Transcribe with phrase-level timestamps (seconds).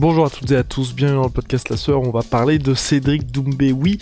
[0.00, 2.58] Bonjour à toutes et à tous, bienvenue dans le podcast La Sœur, on va parler
[2.58, 3.98] de Cédric Doumbé, oui,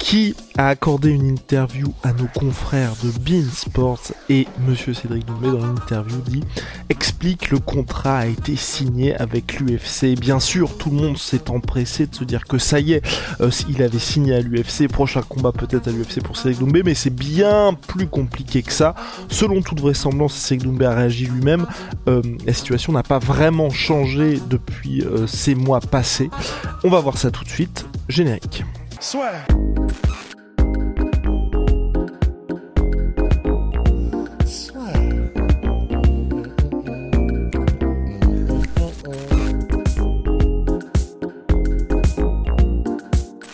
[0.00, 5.48] qui a accordé une interview à nos confrères de Bean Sports et monsieur Cédric Doumbé
[5.48, 6.42] dans l'interview dit
[6.88, 10.18] explique le contrat a été signé avec l'UFC.
[10.18, 13.06] Bien sûr, tout le monde s'est empressé de se dire que ça y est,
[13.40, 16.94] euh, il avait signé à l'UFC, prochain combat peut-être à l'UFC pour Cédric Doumbé, mais
[16.94, 18.94] c'est bien plus compliqué que ça.
[19.28, 21.66] Selon toute vraisemblance, Cédric Doumbé a réagi lui-même.
[22.08, 26.30] Euh, la situation n'a pas vraiment changé depuis euh, ces mois passés.
[26.84, 27.86] On va voir ça tout de suite.
[28.08, 28.64] Générique.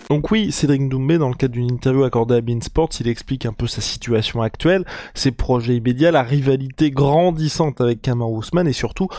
[0.09, 3.45] Donc oui, Cédric Doumbé, dans le cadre d'une interview accordée à Bean Sports, il explique
[3.45, 8.73] un peu sa situation actuelle, ses projets immédiats, la rivalité grandissante avec Kamar Ousmane et
[8.73, 9.09] surtout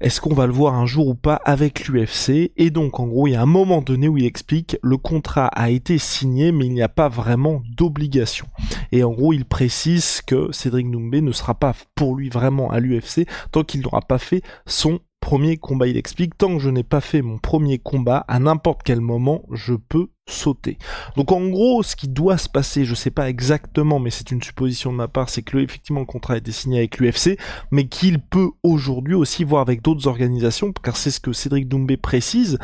[0.00, 3.26] est-ce qu'on va le voir un jour ou pas avec l'UFC Et donc en gros,
[3.26, 6.66] il y a un moment donné où il explique le contrat a été signé mais
[6.66, 8.46] il n'y a pas vraiment d'obligation.
[8.92, 12.80] Et en gros, il précise que Cédric Doumbé ne sera pas pour lui vraiment à
[12.80, 15.86] l'UFC tant qu'il n'aura pas fait son premier combat.
[15.88, 19.42] Il explique tant que je n'ai pas fait mon premier combat, à n'importe quel moment,
[19.52, 20.78] je peux sauter.
[21.16, 24.42] Donc en gros, ce qui doit se passer, je sais pas exactement, mais c'est une
[24.42, 27.38] supposition de ma part, c'est que effectivement le contrat a été signé avec l'UFC,
[27.70, 31.98] mais qu'il peut aujourd'hui aussi voir avec d'autres organisations, car c'est ce que Cédric Doumbé
[31.98, 32.58] précise.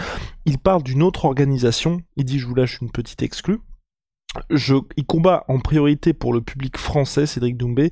[0.47, 2.01] Il parle d'une autre organisation.
[2.17, 3.59] Il dit, je vous lâche une petite exclue.
[4.50, 7.91] Je, il combat en priorité pour le public français, Cédric Doumbé,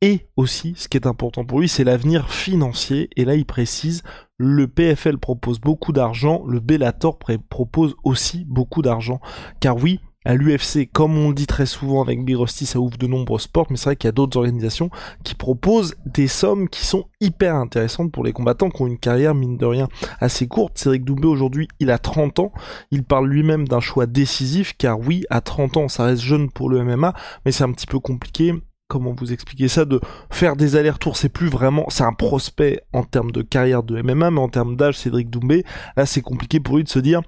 [0.00, 3.08] et aussi, ce qui est important pour lui, c'est l'avenir financier.
[3.16, 4.02] Et là, il précise,
[4.36, 9.20] le PFL propose beaucoup d'argent, le Bellator propose aussi beaucoup d'argent.
[9.60, 12.96] Car oui, à l'UFC, comme on le dit très souvent avec Big Rusty, ça ouvre
[12.96, 14.90] de nombreux sports, mais c'est vrai qu'il y a d'autres organisations
[15.24, 19.34] qui proposent des sommes qui sont hyper intéressantes pour les combattants qui ont une carrière,
[19.34, 19.88] mine de rien,
[20.20, 20.78] assez courte.
[20.78, 22.52] Cédric Doumbé, aujourd'hui, il a 30 ans.
[22.90, 26.68] Il parle lui-même d'un choix décisif, car oui, à 30 ans, ça reste jeune pour
[26.68, 28.54] le MMA, mais c'est un petit peu compliqué
[28.92, 30.00] comment vous expliquer ça, de
[30.30, 34.30] faire des allers-retours, c'est plus vraiment, c'est un prospect en termes de carrière de MMA,
[34.30, 35.64] mais en termes d'âge, Cédric Doumbé,
[35.96, 37.22] là c'est compliqué pour lui de se dire,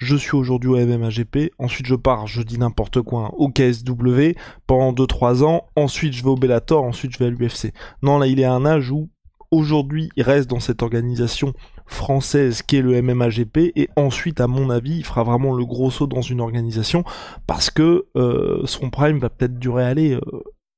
[0.00, 3.50] je suis aujourd'hui au MMA GP, ensuite je pars, je dis n'importe quoi, hein, au
[3.50, 4.34] KSW
[4.66, 7.72] pendant 2-3 ans, ensuite je vais au Bellator, ensuite je vais à l'UFC.
[8.02, 9.10] Non, là il est à un âge où
[9.50, 11.52] aujourd'hui il reste dans cette organisation
[11.84, 15.66] française qui est le MMA GP et ensuite à mon avis il fera vraiment le
[15.66, 17.04] gros saut dans une organisation
[17.46, 20.20] parce que euh, son prime va peut-être durer aller euh,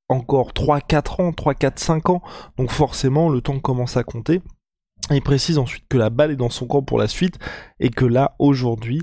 [0.08, 2.22] encore 3-4 ans, 3-4-5 ans,
[2.58, 4.42] donc forcément le temps commence à compter.
[5.12, 7.38] Il précise ensuite que la balle est dans son camp pour la suite
[7.80, 9.00] et que là aujourd'hui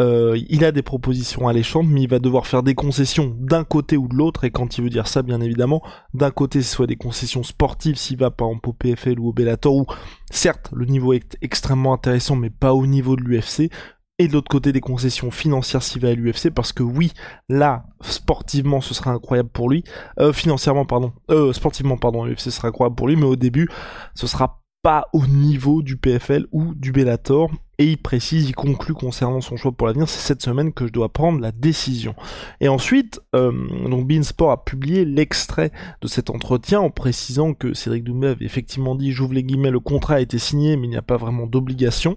[0.00, 3.96] euh, il a des propositions alléchantes mais il va devoir faire des concessions d'un côté
[3.96, 4.44] ou de l'autre.
[4.44, 5.82] Et quand il veut dire ça bien évidemment
[6.14, 9.32] d'un côté ce soit des concessions sportives s'il va par exemple au PFL ou au
[9.32, 9.86] Bellator où
[10.30, 13.70] certes le niveau est extrêmement intéressant mais pas au niveau de l'UFC
[14.18, 17.12] et de l'autre côté des concessions financières s'il va à l'UFC parce que oui
[17.48, 19.84] là sportivement ce sera incroyable pour lui.
[20.18, 21.12] Euh, financièrement pardon.
[21.30, 23.68] Euh, sportivement pardon l'UFC sera incroyable pour lui mais au début
[24.14, 28.94] ce sera pas au niveau du PFL ou du Bellator et il précise, il conclut
[28.94, 32.14] concernant son choix pour l'avenir, c'est cette semaine que je dois prendre la décision.
[32.60, 33.52] Et ensuite, euh,
[33.88, 38.96] donc Beansport a publié l'extrait de cet entretien en précisant que Cédric Doumbé avait effectivement
[38.96, 41.46] dit, j'ouvre les guillemets, le contrat a été signé, mais il n'y a pas vraiment
[41.46, 42.16] d'obligation.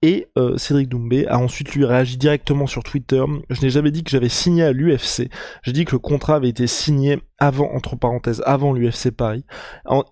[0.00, 3.22] Et euh, Cédric Doumbé a ensuite lui réagi directement sur Twitter.
[3.50, 5.28] Je n'ai jamais dit que j'avais signé à l'UFC.
[5.62, 9.44] J'ai dit que le contrat avait été signé avant, entre parenthèses, avant l'UFC Paris.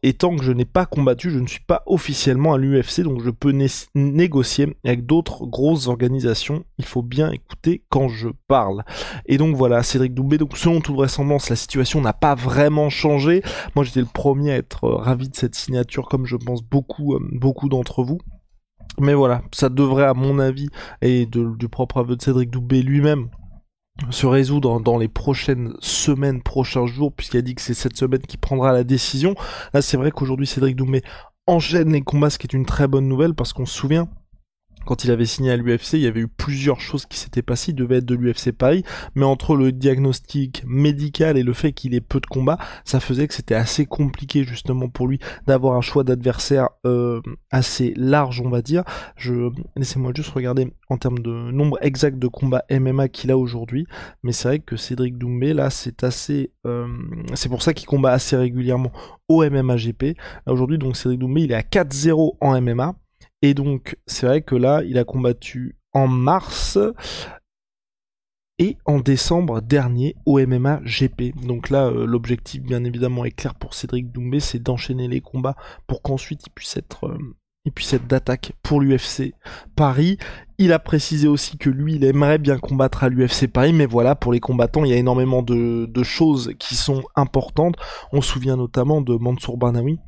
[0.02, 3.22] Et tant que je n'ai pas combattu, je ne suis pas officiellement à l'UFC, donc
[3.22, 3.54] je peux
[3.94, 6.64] négocier avec d'autres grosses organisations.
[6.78, 8.84] Il faut bien écouter quand je parle.
[9.26, 10.38] Et donc voilà, Cédric Doumbé.
[10.38, 13.42] Donc selon toute vraisemblance, la situation n'a pas vraiment changé.
[13.76, 17.14] Moi, j'étais le premier à être euh, ravi de cette signature, comme je pense beaucoup,
[17.14, 18.18] euh, beaucoup d'entre vous.
[19.00, 20.68] Mais voilà, ça devrait, à mon avis,
[21.00, 23.30] et du propre aveu de Cédric Doumbé lui-même,
[24.10, 28.20] se résoudre dans les prochaines semaines, prochains jours, puisqu'il a dit que c'est cette semaine
[28.20, 29.34] qui prendra la décision.
[29.72, 31.02] Là, c'est vrai qu'aujourd'hui, Cédric Doumbé
[31.46, 34.08] enchaîne les combats, ce qui est une très bonne nouvelle, parce qu'on se souvient,
[34.84, 37.72] quand il avait signé à l'UFC, il y avait eu plusieurs choses qui s'étaient passées,
[37.72, 38.84] il devait être de l'UFC Paris,
[39.14, 43.28] mais entre le diagnostic médical et le fait qu'il ait peu de combats, ça faisait
[43.28, 47.20] que c'était assez compliqué justement pour lui d'avoir un choix d'adversaire euh,
[47.50, 48.84] assez large, on va dire.
[49.16, 53.86] Je laissez-moi juste regarder en termes de nombre exact de combats MMA qu'il a aujourd'hui,
[54.22, 56.86] mais c'est vrai que Cédric Doumbé là, c'est assez, euh,
[57.34, 58.92] c'est pour ça qu'il combat assez régulièrement
[59.28, 60.16] au MMA GP.
[60.46, 62.94] Aujourd'hui, donc Cédric Doumbé, il est à 4-0 en MMA.
[63.42, 66.78] Et donc, c'est vrai que là, il a combattu en mars
[68.58, 71.34] et en décembre dernier au MMA GP.
[71.44, 75.56] Donc là, euh, l'objectif, bien évidemment, est clair pour Cédric Doumbé, c'est d'enchaîner les combats
[75.86, 77.06] pour qu'ensuite il puisse être...
[77.06, 77.18] Euh,
[78.08, 79.34] d'attaque pour l'UFC
[79.76, 80.18] Paris.
[80.58, 84.14] Il a précisé aussi que lui, il aimerait bien combattre à l'UFC Paris, mais voilà,
[84.14, 87.76] pour les combattants, il y a énormément de, choses qui sont importantes.
[88.12, 89.98] On se souvient notamment de Mansour Barnaoui,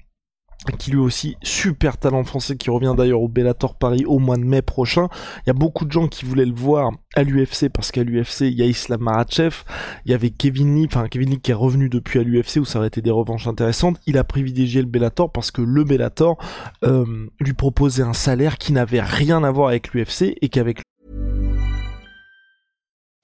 [0.73, 4.45] qui lui aussi super talent français qui revient d'ailleurs au Bellator Paris au mois de
[4.45, 5.09] mai prochain.
[5.39, 8.43] Il y a beaucoup de gens qui voulaient le voir à l'UFC parce qu'à l'UFC
[8.43, 9.65] il y a Islam Makhachev,
[10.05, 12.65] il y avait Kevin Lee, enfin Kevin Lee qui est revenu depuis à l'UFC où
[12.65, 14.01] ça aurait été des revanches intéressantes.
[14.07, 16.39] Il a privilégié le Bellator parce que le Bellator
[16.85, 17.05] euh,
[17.41, 20.81] lui proposait un salaire qui n'avait rien à voir avec l'UFC et qu'avec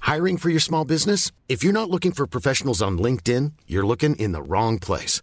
[0.03, 1.31] Hiring for your small business?
[1.49, 5.23] If you're not looking for professionals on LinkedIn, you're looking in the wrong place.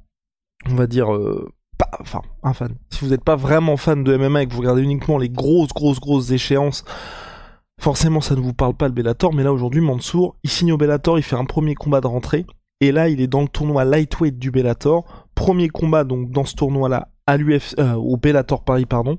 [0.69, 2.75] on va dire, euh, pas, enfin, un fan.
[2.89, 5.73] Si vous n'êtes pas vraiment fan de MMA et que vous regardez uniquement les grosses,
[5.73, 6.83] grosses, grosses échéances,
[7.79, 10.77] forcément ça ne vous parle pas le Bellator, mais là aujourd'hui Mansour, il signe au
[10.77, 12.45] Bellator, il fait un premier combat de rentrée,
[12.79, 16.55] et là il est dans le tournoi lightweight du Bellator, premier combat donc dans ce
[16.55, 19.17] tournoi-là à l'UF, euh, au Bellator Paris pardon,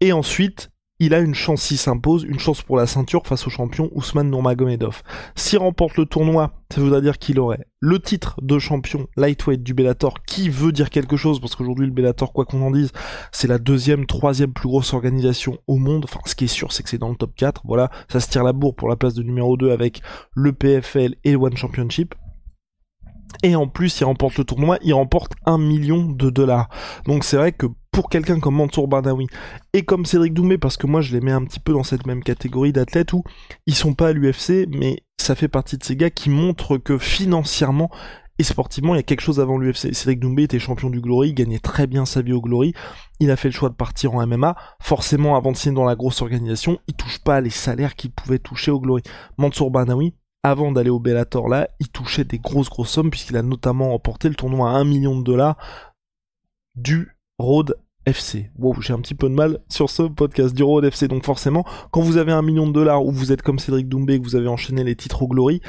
[0.00, 3.50] et ensuite il a une chance s'il s'impose, une chance pour la ceinture face au
[3.50, 5.02] champion Ousmane Nurmagomedov.
[5.34, 9.74] S'il remporte le tournoi, ça voudrait dire qu'il aurait le titre de champion lightweight du
[9.74, 12.92] Bellator, qui veut dire quelque chose, parce qu'aujourd'hui le Bellator, quoi qu'on en dise,
[13.32, 16.04] c'est la deuxième, troisième plus grosse organisation au monde.
[16.04, 17.62] Enfin, ce qui est sûr, c'est que c'est dans le top 4.
[17.64, 20.00] Voilà, ça se tire la bourre pour la place de numéro 2 avec
[20.34, 22.14] le PFL et le One Championship.
[23.42, 26.68] Et en plus, il remporte le tournoi, il remporte un million de dollars.
[27.06, 29.28] Donc c'est vrai que pour quelqu'un comme Mansour Barnaoui
[29.72, 32.06] et comme Cédric Doumbé, parce que moi je les mets un petit peu dans cette
[32.06, 33.22] même catégorie d'athlètes où
[33.66, 36.98] ils sont pas à l'UFC, mais ça fait partie de ces gars qui montrent que
[36.98, 37.90] financièrement
[38.40, 39.94] et sportivement il y a quelque chose avant l'UFC.
[39.94, 42.74] Cédric Doumbé était champion du Glory, il gagnait très bien sa vie au Glory,
[43.20, 45.94] il a fait le choix de partir en MMA, forcément avant de signer dans la
[45.94, 49.02] grosse organisation, il touche pas les salaires qu'il pouvait toucher au Glory.
[49.38, 53.42] Mansour Barnaoui, avant d'aller au Bellator là, il touchait des grosses grosses sommes puisqu'il a
[53.42, 55.56] notamment remporté le tournoi à 1 million de dollars
[56.76, 57.76] du Road
[58.06, 58.50] FC.
[58.58, 61.08] Wow, j'ai un petit peu de mal sur ce podcast du Road FC.
[61.08, 64.18] Donc forcément, quand vous avez un million de dollars ou vous êtes comme Cédric Doumbé,
[64.18, 65.62] que vous avez enchaîné les titres au Glory,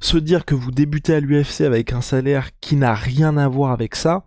[0.00, 3.72] se dire que vous débutez à l'UFC avec un salaire qui n'a rien à voir
[3.72, 4.24] avec ça,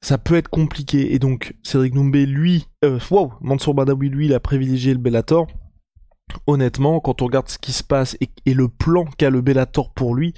[0.00, 1.14] ça peut être compliqué.
[1.14, 5.46] Et donc Cédric Doumbé, lui, euh, wow, Mansour Badawi, lui, il a privilégié le Bellator
[6.46, 10.14] honnêtement, quand on regarde ce qui se passe et, le plan qu'a le Bellator pour
[10.14, 10.34] lui,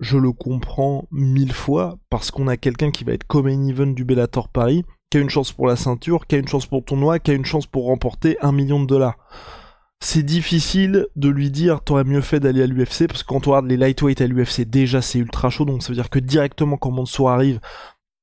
[0.00, 3.86] je le comprends mille fois parce qu'on a quelqu'un qui va être comme main event
[3.86, 6.78] du Bellator Paris, qui a une chance pour la ceinture, qui a une chance pour
[6.78, 9.16] le tournoi, qui a une chance pour remporter un million de dollars.
[10.00, 13.52] C'est difficile de lui dire t'aurais mieux fait d'aller à l'UFC parce que quand on
[13.52, 16.76] regarde les lightweight à l'UFC déjà c'est ultra chaud donc ça veut dire que directement
[16.76, 17.58] quand Mansour arrive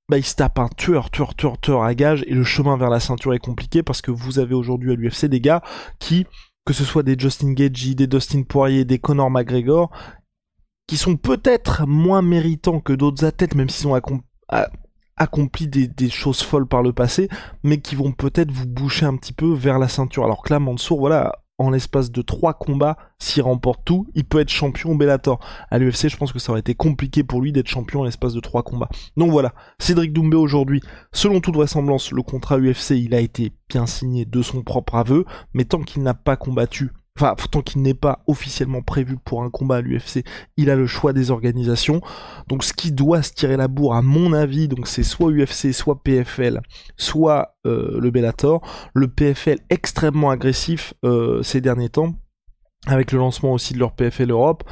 [0.07, 2.89] bah il se tape un tueur, tueur, tueur, tueur à gage et le chemin vers
[2.89, 5.63] la ceinture est compliqué parce que vous avez aujourd'hui à l'UFC des gars
[5.99, 6.27] qui
[6.71, 9.91] que ce soit des Justin Gagey, des Dustin Poirier, des Conor McGregor,
[10.87, 14.01] qui sont peut-être moins méritants que d'autres athlètes, même s'ils ont
[15.17, 17.27] accompli des, choses folles par le passé,
[17.63, 20.23] mais qui vont peut-être vous boucher un petit peu vers la ceinture.
[20.23, 24.39] Alors que là, Mansour, voilà, en l'espace de trois combats, s'il remporte tout, il peut
[24.39, 25.39] être champion Bellator.
[25.69, 28.33] À l'UFC, je pense que ça aurait été compliqué pour lui d'être champion en l'espace
[28.33, 28.89] de trois combats.
[29.17, 30.81] Donc voilà, Cédric Doumbé aujourd'hui,
[31.13, 35.25] selon toute vraisemblance, le contrat UFC, il a été bien signé de son propre aveu,
[35.53, 39.49] mais tant qu'il n'a pas combattu Enfin, tant qu'il n'est pas officiellement prévu pour un
[39.49, 40.23] combat à l'UFC,
[40.55, 42.01] il a le choix des organisations.
[42.47, 45.73] Donc ce qui doit se tirer la bourre, à mon avis, donc c'est soit UFC,
[45.73, 46.61] soit PFL,
[46.95, 48.61] soit euh, le Bellator.
[48.93, 52.15] Le PFL extrêmement agressif euh, ces derniers temps,
[52.87, 54.63] avec le lancement aussi de leur PFL Europe.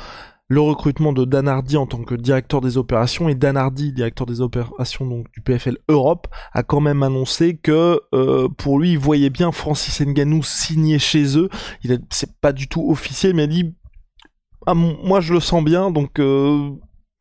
[0.49, 4.25] Le recrutement de Dan Hardy en tant que directeur des opérations et Dan Hardy, directeur
[4.25, 8.99] des opérations donc du PFL Europe, a quand même annoncé que euh, pour lui il
[8.99, 11.49] voyait bien Francis Ngannou signer chez eux.
[11.83, 13.75] Il c'est pas du tout officiel, mais il dit
[14.65, 16.71] ah, moi je le sens bien donc euh,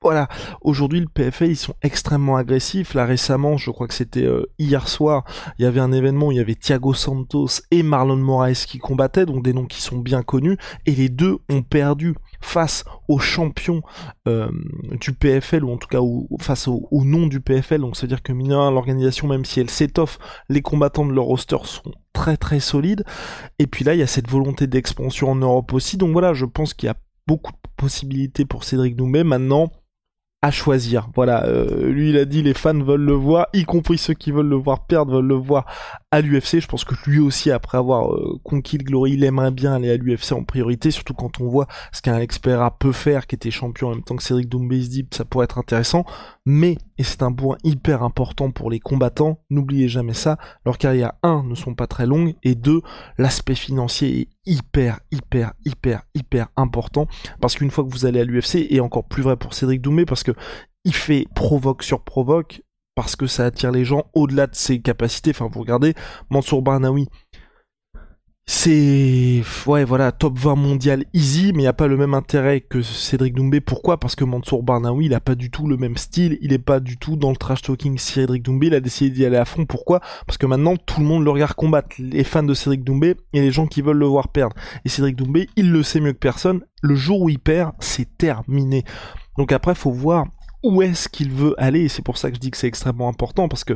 [0.01, 0.29] voilà,
[0.61, 2.95] aujourd'hui le PFL ils sont extrêmement agressifs.
[2.95, 5.25] Là récemment, je crois que c'était euh, hier soir,
[5.59, 8.79] il y avait un événement où il y avait Thiago Santos et Marlon Moraes qui
[8.79, 13.19] combattaient, donc des noms qui sont bien connus, et les deux ont perdu face aux
[13.19, 13.83] champions
[14.29, 14.49] euh,
[15.01, 15.99] du PFL ou en tout cas
[16.41, 17.81] face au, nom du PFL.
[17.81, 21.25] Donc c'est à dire que mineur l'organisation même si elle s'étoffe, les combattants de leur
[21.25, 23.05] roster sont très très solides.
[23.59, 25.97] Et puis là il y a cette volonté d'expansion en Europe aussi.
[25.97, 29.25] Donc voilà, je pense qu'il y a beaucoup de possibilités pour Cédric Doumbé.
[29.25, 29.71] Maintenant,
[30.41, 31.09] à choisir.
[31.17, 34.31] Voilà, euh, lui il a dit les fans veulent le voir, y compris ceux qui
[34.31, 35.67] veulent le voir perdre veulent le voir
[36.13, 36.61] à l'UFC.
[36.61, 39.91] Je pense que lui aussi, après avoir euh, conquis le Glory, il aimerait bien aller
[39.91, 43.51] à l'UFC en priorité, surtout quand on voit ce qu'un Expera peut faire, qui était
[43.51, 44.81] champion en même temps que Cédric Doumbé
[45.11, 46.05] ça pourrait être intéressant.
[46.47, 51.13] Mais, et c'est un point hyper important pour les combattants, n'oubliez jamais ça, leur carrière,
[51.23, 52.81] un, ne sont pas très longues, et deux,
[53.19, 57.07] l'aspect financier est hyper, hyper, hyper, hyper important,
[57.41, 60.05] parce qu'une fois que vous allez à l'UFC, et encore plus vrai pour Cédric Doumbé,
[60.05, 60.33] parce que
[60.85, 62.63] il fait provoque sur provoque,
[62.95, 65.31] parce que ça attire les gens au-delà de ses capacités.
[65.31, 65.95] Enfin, vous regardez
[66.31, 67.07] Mansour Barnaoui,
[68.51, 72.63] c'est ouais voilà top 20 mondial easy mais il n'y a pas le même intérêt
[72.63, 73.61] que Cédric Doumbé.
[73.61, 74.01] Pourquoi?
[74.01, 76.81] Parce que Mansour Barnaoui il a pas du tout le même style il est pas
[76.81, 79.67] du tout dans le trash talking Cédric Doumbé il a décidé d'y aller à fond.
[79.67, 80.01] Pourquoi?
[80.27, 81.95] Parce que maintenant tout le monde le regarde combattre.
[81.99, 84.57] Les fans de Cédric Doumbé et les gens qui veulent le voir perdre.
[84.87, 86.63] Et Cédric Doumbé il le sait mieux que personne.
[86.81, 88.83] Le jour où il perd c'est terminé.
[89.37, 90.25] Donc après faut voir
[90.63, 93.49] où est-ce qu'il veut aller c'est pour ça que je dis que c'est extrêmement important
[93.49, 93.75] parce que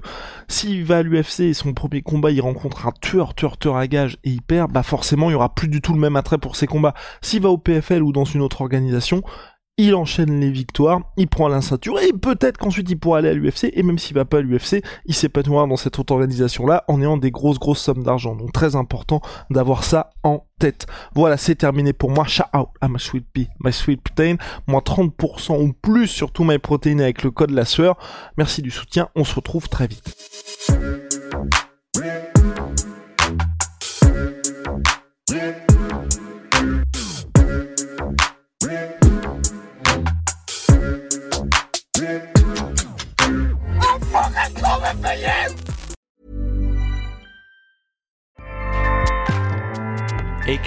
[0.48, 3.86] s'il va à l'UFC et son premier combat il rencontre un tueur tueur tueur à
[3.86, 6.38] gage et il perd bah forcément il y aura plus du tout le même attrait
[6.38, 6.94] pour ses combats.
[7.20, 9.22] S'il va au PFL ou dans une autre organisation
[9.79, 13.35] il enchaîne les victoires, il prend la ceinture et peut-être qu'ensuite il pourra aller à
[13.35, 16.85] l'UFC et même s'il va pas à l'UFC, il s'épanouira dans cette autre organisation là
[16.88, 18.37] en ayant des grosses grosses sommes d'argent.
[18.37, 20.87] Donc très important d'avoir ça en tête.
[21.14, 22.25] Voilà, c'est terminé pour moi.
[22.26, 24.37] Shout out à my sweet pea, my sweet protein.
[24.67, 27.97] Moins 30% ou plus sur tout my protéines avec le code la sueur.
[28.37, 31.01] Merci du soutien, on se retrouve très vite.